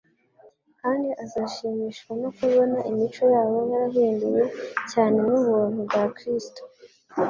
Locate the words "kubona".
2.37-2.77